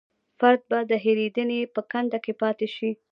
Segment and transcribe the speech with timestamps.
[0.39, 2.91] فرد به د هېرېدنې په کنده کې پاتې شي.